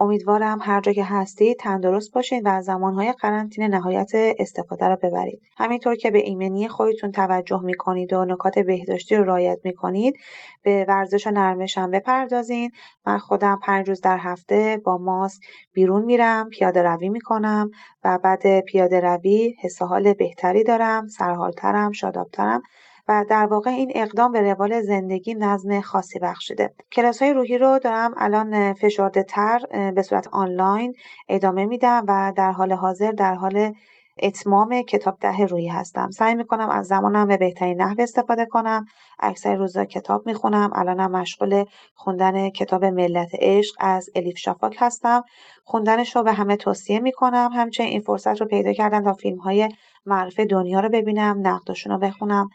امیدوارم 0.00 0.58
هر 0.62 0.80
جا 0.80 0.92
که 0.92 1.04
هستید 1.04 1.56
تندرست 1.58 2.12
باشین 2.12 2.42
و 2.44 2.62
زمانهای 2.62 3.12
قرنطینه 3.12 3.68
نهایت 3.68 4.10
استفاده 4.14 4.88
رو 4.88 4.96
ببرید. 5.02 5.42
همینطور 5.56 5.94
که 5.94 6.10
به 6.10 6.18
ایمنی 6.18 6.68
خودتون 6.68 7.12
توجه 7.12 7.60
می‌کنید 7.60 8.12
و 8.12 8.24
نکات 8.24 8.58
بهداشتی 8.58 9.16
رو 9.16 9.24
رعایت 9.24 9.58
می‌کنید 9.64 10.16
به 10.62 10.84
ورزش 10.88 11.26
و 11.26 11.30
نرمش 11.30 11.78
هم 11.78 11.90
بپردازین 11.90 12.70
من 13.06 13.18
خودم 13.18 13.58
پنج 13.62 13.88
روز 13.88 14.00
در 14.00 14.18
هفته 14.18 14.80
با 14.84 14.98
ماسک 14.98 15.42
بیرون 15.72 16.04
میرم 16.04 16.48
پیاده 16.48 16.82
روی 16.82 17.08
می‌کنم 17.08 17.70
و 18.04 18.18
بعد 18.18 18.60
پیاده 18.60 19.00
روی 19.00 19.54
حس 19.60 19.82
حال 19.82 20.12
بهتری 20.12 20.64
دارم 20.64 21.08
سرحالترم 21.08 21.92
شادابترم. 21.92 22.62
و 23.08 23.24
در 23.28 23.46
واقع 23.46 23.70
این 23.70 23.92
اقدام 23.94 24.32
به 24.32 24.40
روال 24.40 24.80
زندگی 24.80 25.34
نظم 25.34 25.80
خاصی 25.80 26.18
بخشیده 26.18 26.74
کلاس 26.92 27.22
های 27.22 27.32
روحی 27.32 27.58
رو 27.58 27.78
دارم 27.78 28.14
الان 28.16 28.72
فشرده 28.72 29.22
تر 29.22 29.58
به 29.94 30.02
صورت 30.02 30.28
آنلاین 30.28 30.94
ادامه 31.28 31.66
میدم 31.66 32.04
و 32.08 32.32
در 32.36 32.52
حال 32.52 32.72
حاضر 32.72 33.10
در 33.10 33.34
حال 33.34 33.74
اتمام 34.22 34.82
کتاب 34.82 35.18
ده 35.20 35.46
روحی 35.46 35.68
هستم. 35.68 36.10
سعی 36.10 36.34
می‌کنم 36.34 36.68
از 36.68 36.86
زمانم 36.86 37.28
به 37.28 37.36
بهترین 37.36 37.82
نحو 37.82 38.00
استفاده 38.00 38.46
کنم. 38.46 38.86
اکثر 39.18 39.54
روزا 39.54 39.84
کتاب 39.84 40.26
می‌خونم. 40.26 40.70
الانم 40.74 41.10
مشغول 41.10 41.64
خوندن 41.94 42.50
کتاب 42.50 42.84
ملت 42.84 43.30
عشق 43.34 43.76
از 43.80 44.10
الیف 44.14 44.38
شافاک 44.38 44.76
هستم. 44.78 45.24
خوندنش 45.64 46.16
رو 46.16 46.22
به 46.22 46.32
همه 46.32 46.56
توصیه 46.56 47.00
می‌کنم. 47.00 47.50
همچنین 47.54 47.90
این 47.90 48.00
فرصت 48.00 48.40
رو 48.40 48.46
پیدا 48.46 48.72
کردم 48.72 49.04
تا 49.04 49.12
فیلم 49.12 49.38
های 49.38 49.68
معروف 50.06 50.40
دنیا 50.40 50.80
رو 50.80 50.88
ببینم 50.88 51.40
نقدشون 51.42 51.92
رو 51.92 51.98
بخونم. 51.98 52.48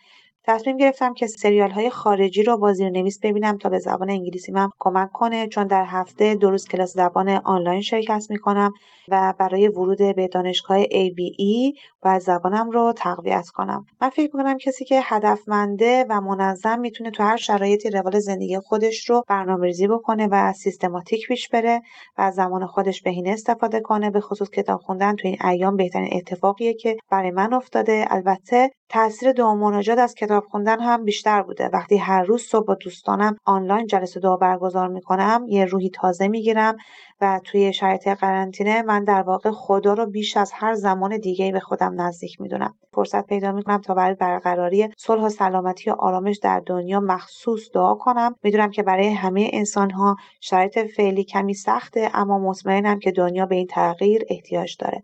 تصمیم 0.50 0.77
گرفتم 0.77 1.13
که 1.13 1.27
سریال 1.27 1.72
های 1.72 1.89
خارجی 1.89 2.44
رو 2.44 2.58
با 2.58 2.74
زیرنویس 2.74 3.20
ببینم 3.24 3.58
تا 3.58 3.70
به 3.70 3.79
زبان 3.79 4.10
انگلیسی 4.10 4.51
من 4.51 4.70
کمک 4.79 5.12
کنه 5.12 5.48
چون 5.48 5.68
در 5.68 5.86
هفته 5.86 6.36
دو 6.36 6.50
روز 6.50 6.68
کلاس 6.68 6.94
زبان 6.94 7.29
آنلاین 7.29 7.82
شرکت 7.82 8.25
می‌کنم 8.29 8.72
و 9.08 9.34
برای 9.39 9.68
ورود 9.68 9.98
به 9.98 10.27
دانشگاه 10.27 10.84
ABE 10.84 11.79
و 12.03 12.20
زبانم 12.20 12.70
رو 12.70 12.94
تقویت 12.98 13.50
کنم. 13.50 13.86
من 14.01 14.10
فکر 14.10 14.36
می‌کنم 14.36 14.58
کسی 14.58 14.86
که 14.86 15.01
هدفمنده 15.03 16.06
و 16.10 16.22
منظم 16.22 16.79
می‌تونه 16.79 17.12
تو 17.12 17.24
هر 17.24 17.38
شرایطی 17.38 17.89
روال 17.89 18.20
زندگی 18.20 18.60
خودش 18.60 19.10
رو 19.10 19.24
برنامه‌ریزی 19.27 19.88
بکنه 19.88 20.27
و 20.32 20.53
سیستماتیک 20.53 21.27
پیش 21.27 21.50
بره 21.50 21.82
و 22.18 22.22
از 22.22 22.36
زمان 22.36 22.65
خودش 22.65 23.01
بهینه 23.01 23.29
استفاده 23.29 23.79
کنه 23.79 24.10
به 24.10 24.22
خصوص 24.22 24.50
کتاب 24.50 24.82
خوندن 24.82 25.15
تو 25.15 25.27
این 25.27 25.38
ایام 25.46 25.75
بهترین 25.75 26.10
اتفاقیه 26.12 26.74
که 26.74 26.98
برای 27.12 27.32
من 27.32 27.53
افتاده. 27.53 28.06
البته 28.10 28.70
تاثیر 28.89 29.32
دعا 29.32 29.56
مناجات 29.56 29.98
از 29.98 30.15
کتاب 30.15 30.38
خوندن 30.41 30.79
هم 30.79 31.03
بیشتر 31.05 31.41
بوده. 31.41 31.69
وقتی 31.74 31.98
هر 31.98 32.24
روز 32.24 32.41
صبح 32.41 32.65
با 32.65 32.75
دوستانم 32.75 33.38
آنلاین 33.46 33.88
جلسه 33.88 34.19
دعا 34.19 34.38
برگزار 34.38 34.88
می‌کنم 34.88 35.46
یه 35.48 35.65
روحی 35.65 35.89
تازه 35.89 36.27
می‌گیرم 36.27 36.75
و 37.22 37.39
توی 37.43 37.74
شرایط 37.74 38.08
قرنطینه 38.08 38.81
من 38.81 39.03
در 39.03 39.22
واقع 39.22 39.51
خدا 39.51 39.93
رو 39.93 40.05
بیش 40.05 40.38
از 40.38 40.51
هر 40.53 40.74
زمان 40.74 41.17
دیگه 41.17 41.51
به 41.51 41.60
خودم 41.60 42.01
نزدیک 42.01 42.41
می‌دونم. 42.41 42.74
فرصت 42.93 43.25
پیدا 43.25 43.51
می‌کنم 43.51 43.81
تا 43.81 43.93
برای 43.93 44.15
برقراری 44.15 44.89
صلح 44.98 45.24
و 45.24 45.29
سلامتی 45.29 45.89
و 45.89 45.93
آرامش 46.00 46.38
در 46.38 46.62
دنیا 46.65 47.00
مخصوص 47.00 47.69
دعا 47.74 47.96
کنم. 47.96 48.36
می‌دونم 48.43 48.72
که 48.72 48.84
برای 48.84 49.10
همه 49.10 49.50
انسان 49.53 49.91
ها 49.91 50.15
شرایط 50.41 50.79
فعلی 50.79 51.24
کمی 51.24 51.53
سخته 51.53 52.12
اما 52.13 52.39
مطمئنم 52.39 53.00
که 53.00 53.12
دنیا 53.12 53.46
به 53.46 53.55
این 53.55 53.67
تغییر 53.67 54.25
احتیاج 54.29 54.75
داره. 54.79 55.01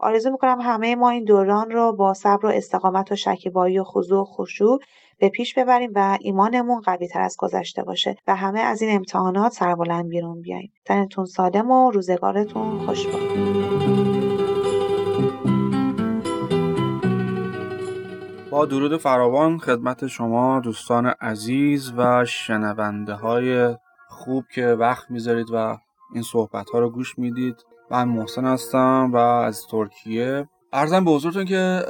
آرزو 0.00 0.30
می‌کنم 0.30 0.60
همه 0.60 0.96
ما 0.96 1.10
این 1.10 1.24
دوران 1.24 1.70
رو 1.70 1.92
با 1.92 2.14
صبر 2.14 2.46
و 2.46 2.48
استقامت 2.48 3.12
و 3.12 3.16
شکیبایی 3.16 3.78
و 3.78 3.84
خضوع 3.84 4.20
و 4.20 4.24
خشوع 4.24 4.80
به 5.18 5.28
پیش 5.28 5.54
ببریم 5.54 5.90
و 5.94 6.18
ایمانمون 6.20 6.80
قوی 6.80 7.08
تر 7.08 7.20
از 7.20 7.36
گذشته 7.38 7.82
باشه 7.82 8.16
و 8.26 8.36
همه 8.36 8.60
از 8.60 8.82
این 8.82 8.96
امتحانات 8.96 9.52
سربلند 9.52 10.08
بیرون 10.08 10.40
بیایم 10.40 10.72
تنتون 10.84 11.24
سالم 11.24 11.70
و 11.70 11.90
روزگارتون 11.90 12.78
خوش 12.78 13.06
باد 13.06 13.20
با 18.50 18.66
درود 18.66 18.96
فراوان 18.96 19.58
خدمت 19.58 20.06
شما 20.06 20.60
دوستان 20.60 21.06
عزیز 21.06 21.92
و 21.96 22.24
شنونده 22.24 23.14
های 23.14 23.76
خوب 24.08 24.44
که 24.54 24.66
وقت 24.66 25.10
می‌ذارید 25.10 25.46
و 25.52 25.78
این 26.14 26.22
صحبت 26.22 26.70
ها 26.70 26.78
رو 26.78 26.90
گوش 26.90 27.18
می‌دید. 27.18 27.56
من 27.90 28.08
محسن 28.08 28.44
هستم 28.44 29.10
و 29.12 29.16
از 29.16 29.66
ترکیه. 29.66 30.48
ارزم 30.72 31.04
به 31.04 31.10
حضورتون 31.10 31.44
که 31.44 31.82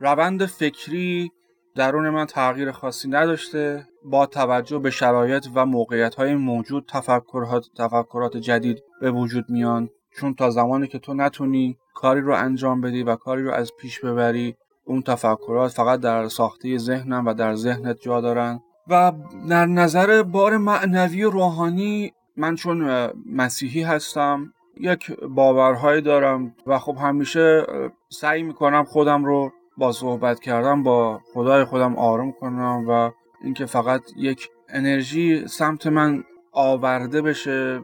روند 0.00 0.46
فکری 0.46 1.32
درون 1.74 2.10
من 2.10 2.26
تغییر 2.26 2.72
خاصی 2.72 3.08
نداشته. 3.08 3.86
با 4.04 4.26
توجه 4.26 4.78
به 4.78 4.90
شرایط 4.90 5.46
و 5.54 5.66
موقعیت 5.66 6.14
های 6.14 6.34
موجود 6.34 6.84
تفکرات, 6.88 7.66
تفکرات 7.78 8.36
جدید 8.36 8.82
به 9.00 9.10
وجود 9.10 9.50
میان. 9.50 9.88
چون 10.16 10.34
تا 10.34 10.50
زمانی 10.50 10.86
که 10.86 10.98
تو 10.98 11.14
نتونی 11.14 11.78
کاری 11.94 12.20
رو 12.20 12.34
انجام 12.34 12.80
بدی 12.80 13.02
و 13.02 13.16
کاری 13.16 13.42
رو 13.42 13.52
از 13.52 13.72
پیش 13.80 14.00
ببری 14.00 14.56
اون 14.84 15.02
تفکرات 15.02 15.70
فقط 15.70 16.00
در 16.00 16.28
ساخته 16.28 16.78
ذهنم 16.78 17.26
و 17.26 17.34
در 17.34 17.54
ذهنت 17.54 18.00
جا 18.00 18.20
دارن. 18.20 18.60
و 18.88 19.12
در 19.48 19.66
نظر 19.66 20.22
بار 20.22 20.56
معنوی 20.56 21.24
و 21.24 21.30
روحانی 21.30 22.12
من 22.36 22.54
چون 22.54 23.10
مسیحی 23.26 23.82
هستم. 23.82 24.52
یک 24.80 25.12
باورهایی 25.20 26.02
دارم 26.02 26.54
و 26.66 26.78
خب 26.78 26.96
همیشه 27.00 27.66
سعی 28.08 28.42
می‌کنم 28.42 28.84
خودم 28.84 29.24
رو 29.24 29.52
با 29.76 29.92
صحبت 29.92 30.40
کردم 30.40 30.82
با 30.82 31.20
خدای 31.34 31.64
خودم 31.64 31.96
آروم 31.96 32.32
کنم 32.32 32.84
و 32.88 33.10
اینکه 33.44 33.66
فقط 33.66 34.02
یک 34.16 34.48
انرژی 34.68 35.48
سمت 35.48 35.86
من 35.86 36.24
آورده 36.52 37.22
بشه 37.22 37.80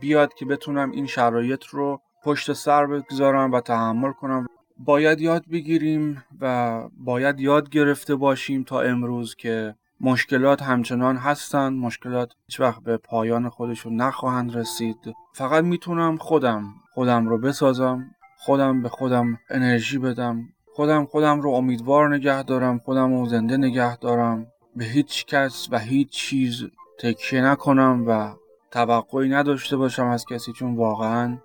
بیاد 0.00 0.34
که 0.34 0.44
بتونم 0.44 0.90
این 0.90 1.06
شرایط 1.06 1.64
رو 1.64 2.00
پشت 2.24 2.52
سر 2.52 2.86
بگذارم 2.86 3.52
و 3.52 3.60
تحمل 3.60 4.12
کنم. 4.12 4.46
باید 4.78 5.20
یاد 5.20 5.44
بگیریم 5.52 6.24
و 6.40 6.80
باید 6.98 7.40
یاد 7.40 7.70
گرفته 7.70 8.14
باشیم 8.14 8.62
تا 8.62 8.80
امروز 8.80 9.34
که 9.34 9.74
مشکلات 10.02 10.62
همچنان 10.62 11.16
هستند. 11.16 11.78
مشکلات 11.78 12.32
هیچ 12.46 12.60
وقت 12.60 12.82
به 12.82 12.96
پایان 12.96 13.48
خودشون 13.48 13.96
نخواهند 13.96 14.56
رسید. 14.56 14.98
فقط 15.32 15.64
می‌تونم 15.64 16.16
خودم 16.16 16.74
خودم 16.94 17.28
رو 17.28 17.38
بسازم. 17.38 18.14
خودم 18.38 18.82
به 18.82 18.88
خودم 18.88 19.38
انرژی 19.50 19.98
بدم. 19.98 20.48
خودم 20.74 21.04
خودم 21.04 21.40
رو 21.40 21.50
امیدوار 21.50 22.14
نگه 22.14 22.42
دارم. 22.42 22.78
خودم 22.78 23.14
رو 23.14 23.26
زنده 23.26 23.56
نگه 23.56 23.96
دارم. 23.96 24.46
به 24.76 24.84
هیچ 24.84 25.26
کس 25.26 25.68
و 25.70 25.78
هیچ 25.78 26.08
چیز 26.08 26.64
تکیه 27.00 27.44
نکنم 27.44 28.04
و 28.06 28.34
توقعی 28.70 29.28
نداشته 29.28 29.76
باشم 29.76 30.06
از 30.06 30.24
کسی 30.26 30.52
چون 30.52 30.76
واقعا 30.76 31.38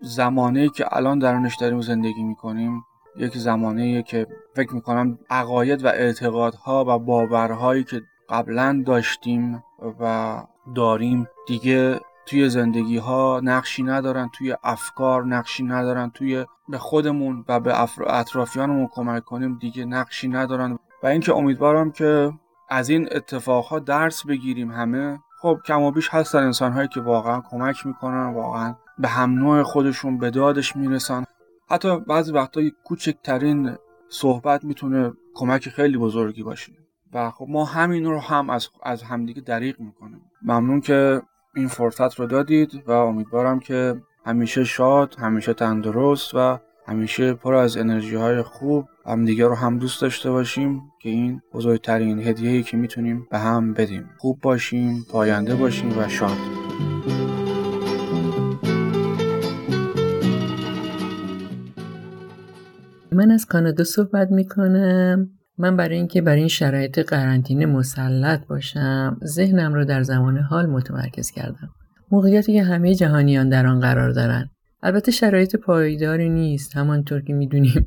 زمانه 0.00 0.68
که 0.68 0.96
الان 0.96 1.18
درونش 1.18 1.56
داریم 1.56 1.80
زندگی 1.80 2.22
می‌کنیم 2.22 2.84
یک 3.16 3.38
زمانه 3.38 4.02
که 4.02 4.26
فکر 4.54 4.74
می‌کنم 4.74 5.18
عقاید 5.30 5.84
و 5.84 5.88
اعتقادها 5.88 6.84
و 6.88 6.98
باورهایی 6.98 7.84
که 7.84 8.02
قبلا 8.28 8.82
داشتیم 8.86 9.62
و 10.00 10.36
داریم 10.74 11.28
دیگه 11.46 12.00
توی 12.26 12.48
زندگی 12.48 12.96
ها 12.96 13.40
نقشی 13.44 13.82
ندارن 13.82 14.30
توی 14.32 14.56
افکار 14.64 15.24
نقشی 15.24 15.64
ندارن 15.64 16.10
توی 16.10 16.44
به 16.68 16.78
خودمون 16.78 17.44
و 17.48 17.60
به 17.60 17.82
اطرافیانمون 18.06 18.88
کمک 18.92 19.24
کنیم 19.24 19.58
دیگه 19.58 19.84
نقشی 19.84 20.28
ندارن. 20.28 20.78
و 21.02 21.06
اینکه 21.06 21.34
امیدوارم 21.34 21.92
که 21.92 22.32
از 22.68 22.88
این 22.88 23.08
اتفاقها 23.12 23.78
درس 23.78 24.26
بگیریم 24.26 24.70
همه. 24.70 25.18
خب 25.40 25.58
کم 25.66 25.82
و 25.82 25.90
بیش 25.90 26.08
هستن 26.08 26.38
انسان 26.38 26.72
هایی 26.72 26.88
که 26.88 27.00
واقعا 27.00 27.42
کمک 27.50 27.86
می‌کنن 27.86 28.34
واقعا 28.34 28.74
به 28.98 29.08
هم 29.08 29.30
نوع 29.30 29.62
خودشون 29.62 30.18
به 30.18 30.30
دادش 30.30 30.76
می‌رسن. 30.76 31.24
حتی 31.74 32.00
بعضی 32.00 32.32
وقتا 32.32 32.62
کوچکترین 32.84 33.76
صحبت 34.08 34.64
می‌تونه 34.64 35.12
کمک 35.34 35.68
خیلی 35.68 35.98
بزرگی 35.98 36.42
باشه. 36.42 36.72
و 37.12 37.30
خب 37.30 37.46
ما 37.48 37.64
همین 37.64 38.04
رو 38.04 38.20
هم 38.20 38.50
از, 38.50 38.68
از 38.82 39.02
همدیگه 39.02 39.40
دریق 39.40 39.80
می‌کنیم. 39.80 40.20
ممنون 40.42 40.80
که 40.80 41.22
این 41.56 41.68
فرصت 41.68 42.20
رو 42.20 42.26
دادید 42.26 42.82
و 42.86 42.90
امیدوارم 42.90 43.60
که 43.60 44.02
همیشه 44.26 44.64
شاد 44.64 45.14
همیشه 45.18 45.54
تندرست 45.54 46.34
و 46.34 46.58
همیشه 46.86 47.34
پر 47.34 47.54
از 47.54 47.76
انرژی 47.76 48.16
های 48.16 48.42
خوب 48.42 48.88
همدیگه 49.06 49.46
رو 49.46 49.54
هم 49.54 49.78
دوست 49.78 50.02
داشته 50.02 50.30
باشیم 50.30 50.82
که 51.02 51.08
این 51.08 51.40
بزرگترین 51.52 52.18
هدیه‌ای 52.18 52.62
که 52.62 52.76
می‌تونیم 52.76 53.26
به 53.30 53.38
هم 53.38 53.72
بدیم. 53.72 54.10
خوب 54.18 54.40
باشیم 54.40 55.06
پاینده 55.10 55.54
باشیم 55.54 55.98
و 55.98 56.08
شاد. 56.08 56.53
من 63.24 63.30
از 63.30 63.46
کانادا 63.46 63.84
صحبت 63.84 64.30
می‌کنم. 64.30 65.28
من 65.58 65.76
برای 65.76 65.96
اینکه 65.96 66.22
برای 66.22 66.38
این 66.38 66.48
شرایط 66.48 66.98
قرنطینه 66.98 67.66
مسلط 67.66 68.46
باشم 68.46 69.20
ذهنم 69.24 69.74
رو 69.74 69.84
در 69.84 70.02
زمان 70.02 70.38
حال 70.38 70.66
متمرکز 70.66 71.30
کردم. 71.30 71.70
موقعیتی 72.10 72.52
که 72.52 72.62
همه 72.62 72.94
جهانیان 72.94 73.48
در 73.48 73.66
آن 73.66 73.80
قرار 73.80 74.10
دارن 74.10 74.50
البته 74.82 75.12
شرایط 75.12 75.56
پایداری 75.56 76.30
نیست. 76.30 76.76
همانطور 76.76 77.20
که 77.20 77.32
می‌دونیم 77.32 77.86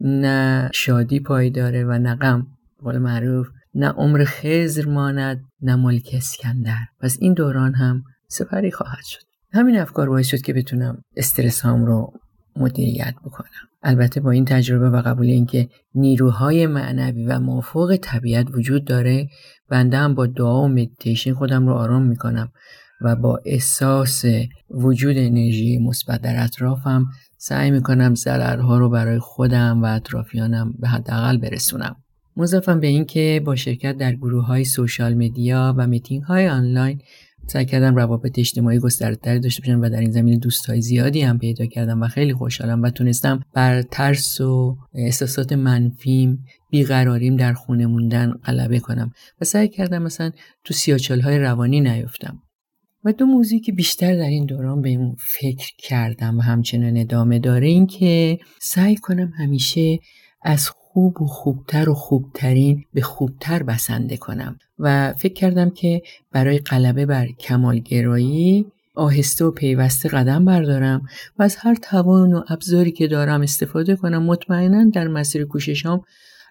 نه 0.00 0.70
شادی 0.72 1.20
پایداره 1.20 1.84
و 1.84 1.98
نه 1.98 2.14
غم. 2.14 2.46
قول 2.82 2.98
معروف 2.98 3.48
نه 3.74 3.88
عمر 3.88 4.24
خزر 4.24 4.84
ماند 4.84 5.40
نه 5.62 5.76
ملک 5.76 6.10
اسکندر. 6.12 6.78
پس 7.00 7.16
این 7.20 7.34
دوران 7.34 7.74
هم 7.74 8.02
سپری 8.28 8.70
خواهد 8.70 9.04
شد. 9.04 9.22
همین 9.52 9.78
افکار 9.78 10.08
باعث 10.08 10.26
شد 10.26 10.40
که 10.40 10.52
بتونم 10.52 11.02
استرس 11.16 11.64
هم 11.64 11.84
رو 11.84 12.12
مدیریت 12.58 13.14
بکنم. 13.24 13.48
البته 13.82 14.20
با 14.20 14.30
این 14.30 14.44
تجربه 14.44 14.90
و 14.90 15.02
قبول 15.02 15.26
اینکه 15.26 15.68
نیروهای 15.94 16.66
معنوی 16.66 17.26
و 17.26 17.38
موافق 17.38 17.96
طبیعت 18.02 18.46
وجود 18.54 18.84
داره 18.84 19.28
بنده 19.70 19.96
هم 19.96 20.14
با 20.14 20.26
دعا 20.26 20.62
و 20.62 20.68
مدیتیشن 20.68 21.34
خودم 21.34 21.66
رو 21.66 21.74
آرام 21.74 22.02
می‌کنم 22.02 22.52
و 23.00 23.16
با 23.16 23.40
احساس 23.44 24.24
وجود 24.70 25.16
انرژی 25.18 25.78
مثبت 25.78 26.20
در 26.20 26.44
اطرافم 26.44 27.06
سعی 27.36 27.70
می‌کنم 27.70 28.14
ضررها 28.14 28.78
رو 28.78 28.90
برای 28.90 29.18
خودم 29.18 29.82
و 29.82 29.86
اطرافیانم 29.86 30.74
به 30.78 30.88
حداقل 30.88 31.36
برسونم. 31.36 31.96
مضافم 32.36 32.80
به 32.80 32.86
اینکه 32.86 33.42
با 33.44 33.56
شرکت 33.56 33.96
در 33.96 34.14
گروه 34.14 34.46
های 34.46 34.64
social 34.64 35.14
media 35.14 35.74
و 35.76 35.86
میتینگ 35.86 36.22
های 36.22 36.48
آنلاین 36.48 37.00
سعی 37.48 37.64
کردم 37.64 37.96
روابط 37.96 38.38
اجتماعی 38.38 38.78
گستردهتری 38.78 39.40
داشته 39.40 39.62
باشم 39.62 39.80
و 39.80 39.88
در 39.88 40.00
این 40.00 40.10
زمینه 40.10 40.38
دوستای 40.38 40.80
زیادی 40.80 41.20
هم 41.20 41.38
پیدا 41.38 41.66
کردم 41.66 42.02
و 42.02 42.08
خیلی 42.08 42.32
خوشحالم 42.32 42.82
و 42.82 42.90
تونستم 42.90 43.40
بر 43.54 43.82
ترس 43.82 44.40
و 44.40 44.76
احساسات 44.94 45.52
منفیم 45.52 46.44
بیقراریم 46.70 47.36
در 47.36 47.52
خونه 47.52 47.86
موندن 47.86 48.30
غلبه 48.30 48.80
کنم 48.80 49.12
و 49.40 49.44
سعی 49.44 49.68
کردم 49.68 50.02
مثلا 50.02 50.30
تو 50.64 50.74
سیاچال 50.74 51.20
های 51.20 51.38
روانی 51.38 51.80
نیفتم. 51.80 52.42
و 53.04 53.12
دو 53.12 53.26
موضوعی 53.26 53.60
که 53.60 53.72
بیشتر 53.72 54.14
در 54.16 54.28
این 54.28 54.46
دوران 54.46 54.82
به 54.82 54.90
اون 54.90 55.16
فکر 55.18 55.72
کردم 55.78 56.38
و 56.38 56.40
همچنان 56.40 56.96
ادامه 56.96 57.38
داره 57.38 57.66
این 57.66 57.86
که 57.86 58.38
سعی 58.60 58.96
کنم 58.96 59.32
همیشه 59.38 59.98
از 60.42 60.68
خوب 60.68 61.22
و 61.22 61.26
خوبتر 61.26 61.88
و 61.88 61.94
خوبترین 61.94 62.84
به 62.94 63.00
خوبتر 63.00 63.62
بسنده 63.62 64.16
کنم. 64.16 64.58
و 64.78 65.12
فکر 65.12 65.34
کردم 65.34 65.70
که 65.70 66.02
برای 66.32 66.58
غلبه 66.58 67.06
بر 67.06 67.26
کمالگرایی 67.26 68.66
آهسته 68.94 69.44
و 69.44 69.50
پیوسته 69.50 70.08
قدم 70.08 70.44
بردارم 70.44 71.02
و 71.38 71.42
از 71.42 71.56
هر 71.56 71.74
توان 71.74 72.32
و 72.32 72.42
ابزاری 72.48 72.92
که 72.92 73.06
دارم 73.06 73.40
استفاده 73.40 73.96
کنم 73.96 74.22
مطمئنا 74.22 74.90
در 74.94 75.08
مسیر 75.08 75.44
کوششام 75.44 76.02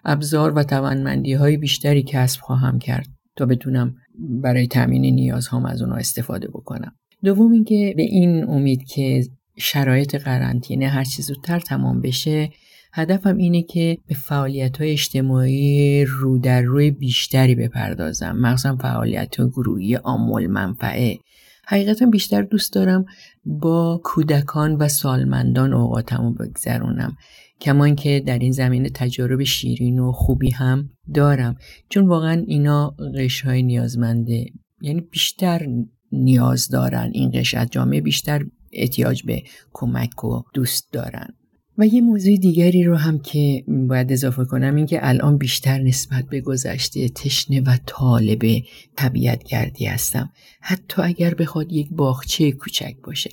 ابزار 0.04 0.52
و 0.52 0.62
توانمندی 0.62 1.32
های 1.32 1.56
بیشتری 1.56 2.02
کسب 2.02 2.40
خواهم 2.40 2.78
کرد 2.78 3.06
تا 3.36 3.46
بتونم 3.46 3.94
برای 4.18 4.66
تامین 4.66 5.14
نیازهام 5.14 5.66
از 5.66 5.82
اونها 5.82 5.96
استفاده 5.96 6.48
بکنم. 6.48 6.92
دوم 7.24 7.52
اینکه 7.52 7.94
به 7.96 8.02
این 8.02 8.44
امید 8.48 8.84
که 8.84 9.22
شرایط 9.56 10.14
قرنطینه 10.14 10.88
هر 10.88 11.04
چیز 11.04 11.26
زودتر 11.26 11.60
تمام 11.60 12.00
بشه 12.00 12.50
هدفم 12.92 13.36
اینه 13.36 13.62
که 13.62 13.98
به 14.06 14.14
فعالیت 14.14 14.80
های 14.80 14.92
اجتماعی 14.92 16.04
رو 16.04 16.38
در 16.38 16.62
روی 16.62 16.90
بیشتری 16.90 17.54
بپردازم. 17.54 18.36
مخصوصا 18.40 18.76
فعالیت 18.76 19.36
های 19.36 19.48
گروهی 19.48 19.96
آمول 19.96 20.46
منفعه. 20.46 21.18
حقیقتا 21.66 22.06
بیشتر 22.06 22.42
دوست 22.42 22.72
دارم 22.72 23.04
با 23.44 24.00
کودکان 24.04 24.74
و 24.74 24.88
سالمندان 24.88 25.72
اوقاتمو 25.72 26.32
بگذرونم. 26.32 27.16
کمان 27.60 27.96
که 27.96 28.22
در 28.26 28.38
این 28.38 28.52
زمینه 28.52 28.90
تجارب 28.94 29.42
شیرین 29.42 29.98
و 29.98 30.12
خوبی 30.12 30.50
هم 30.50 30.90
دارم. 31.14 31.56
چون 31.88 32.06
واقعا 32.06 32.44
اینا 32.46 32.96
قش 33.14 33.40
های 33.40 33.62
نیازمنده. 33.62 34.46
یعنی 34.80 35.00
بیشتر 35.00 35.66
نیاز 36.12 36.68
دارن. 36.68 37.10
این 37.14 37.30
قش 37.30 37.54
جامعه 37.54 38.00
بیشتر 38.00 38.44
احتیاج 38.72 39.22
به 39.22 39.42
کمک 39.72 40.24
و 40.24 40.42
دوست 40.54 40.92
دارن. 40.92 41.34
و 41.78 41.86
یه 41.86 42.00
موضوع 42.00 42.36
دیگری 42.36 42.84
رو 42.84 42.96
هم 42.96 43.18
که 43.18 43.64
باید 43.68 44.12
اضافه 44.12 44.44
کنم 44.44 44.74
این 44.74 44.86
که 44.86 45.08
الان 45.08 45.38
بیشتر 45.38 45.78
نسبت 45.78 46.24
به 46.24 46.40
گذشته 46.40 47.08
تشنه 47.08 47.60
و 47.60 47.76
طالب 47.86 48.62
طبیعت 48.96 49.44
گردی 49.44 49.86
هستم. 49.86 50.30
حتی 50.60 51.02
اگر 51.02 51.34
بخواد 51.34 51.72
یک 51.72 51.88
باغچه 51.90 52.52
کوچک 52.52 52.94
باشه. 53.04 53.30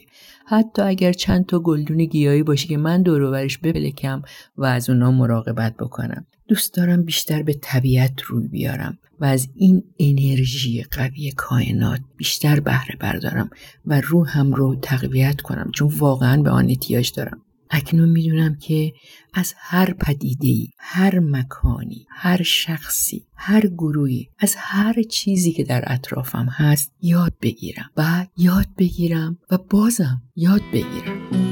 حتی 0.48 0.82
اگر 0.82 1.14
چند 1.14 1.46
تا 1.46 1.60
گلدون 1.60 2.06
گیاهی 2.06 2.44
باشه 2.44 2.68
که 2.68 2.78
من 2.78 3.02
دوروبرش 3.02 3.58
بپلکم 3.58 4.22
و 4.58 4.66
از 4.66 4.90
اونا 4.90 5.12
مراقبت 5.12 5.78
بکنم. 5.78 6.26
دوست 6.48 6.74
دارم 6.74 7.04
بیشتر 7.04 7.44
به 7.44 7.54
طبیعت 7.62 8.22
روی 8.22 8.48
بیارم 8.48 8.98
و 9.20 9.26
از 9.26 9.48
این 9.56 9.84
انرژی 10.00 10.84
قوی 10.92 11.32
کائنات 11.32 12.02
بیشتر 12.18 12.60
بهره 12.60 12.96
بردارم 13.00 13.50
و 13.86 14.02
روحم 14.02 14.54
رو 14.54 14.76
تقویت 14.76 15.42
کنم. 15.42 15.72
چون 15.74 15.88
واقعا 15.98 16.42
به 16.42 16.50
آن 16.50 16.70
احتیاج 16.70 17.12
دارم. 17.16 17.42
اکنون 17.69 18.10
می‌دونم 18.10 18.56
که 18.56 18.93
از 19.34 19.54
هر 19.58 19.93
پدیدهی 19.93 20.71
هر 20.78 21.19
مکانی 21.19 22.08
هر 22.10 22.43
شخصی 22.43 23.25
هر 23.36 23.67
گروهی 23.67 24.30
از 24.39 24.56
هر 24.58 25.01
چیزی 25.04 25.54
که 25.54 25.63
در 25.63 25.84
اطرافم 25.88 26.47
هست 26.51 26.91
یاد 27.01 27.34
بگیرم 27.41 27.89
و 27.97 28.28
یاد 28.38 28.67
بگیرم 28.78 29.38
و 29.51 29.58
بازم 29.58 30.21
یاد 30.36 30.62
بگیرم 30.73 31.45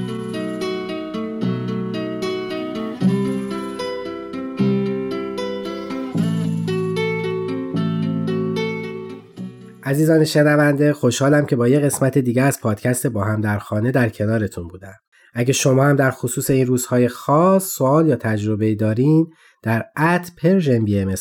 عزیزان 9.86 10.24
شنونده 10.24 10.94
خوشحالم 10.94 11.46
که 11.46 11.56
با 11.56 11.68
یه 11.68 11.80
قسمت 11.80 12.18
دیگه 12.18 12.42
از 12.42 12.62
پادکست 12.62 13.08
با 13.08 13.24
هم 13.24 13.42
در 13.42 13.60
خانه 13.60 13.92
در 13.92 14.10
کنارتون 14.10 14.68
بودم. 14.68 15.03
اگه 15.34 15.54
شما 15.54 15.84
هم 15.84 15.96
در 15.96 16.12
خصوص 16.12 16.50
این 16.50 16.66
روزهای 16.66 17.08
خاص 17.08 17.66
سوال 17.66 18.08
یا 18.08 18.16
تجربه 18.16 18.76
دارین 18.76 19.28
در 19.64 19.84
at 19.98 20.32
PersianBM 20.42 21.16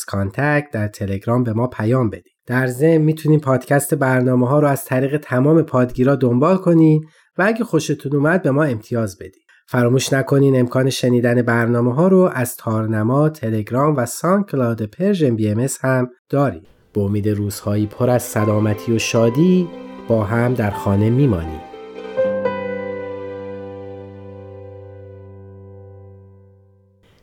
در 0.73 0.87
تلگرام 0.87 1.43
به 1.43 1.53
ما 1.53 1.67
پیام 1.67 2.09
بدید. 2.09 2.33
در 2.47 2.67
ضمن 2.67 2.97
می‌تونین 2.97 3.39
پادکست 3.39 3.93
برنامه 3.93 4.47
ها 4.47 4.59
رو 4.59 4.67
از 4.67 4.85
طریق 4.85 5.17
تمام 5.17 5.61
پادگیرا 5.61 6.15
دنبال 6.15 6.57
کنین 6.57 7.03
و 7.37 7.43
اگه 7.43 7.63
خوشتون 7.63 8.15
اومد 8.15 8.41
به 8.41 8.51
ما 8.51 8.63
امتیاز 8.63 9.17
بدید. 9.17 9.43
فراموش 9.67 10.13
نکنین 10.13 10.59
امکان 10.59 10.89
شنیدن 10.89 11.41
برنامه 11.41 11.93
ها 11.93 12.07
رو 12.07 12.31
از 12.33 12.55
تارنما، 12.55 13.29
تلگرام 13.29 13.95
و 13.95 14.05
SoundCloud 14.05 14.85
PersianBM 14.85 15.67
هم 15.81 16.09
دارید. 16.29 16.67
به 16.93 17.01
امید 17.01 17.29
روزهایی 17.29 17.87
پر 17.87 18.09
از 18.09 18.23
سلامتی 18.23 18.91
و 18.95 18.99
شادی 18.99 19.67
با 20.07 20.23
هم 20.23 20.53
در 20.53 20.71
خانه 20.71 21.09
میمانیم. 21.09 21.72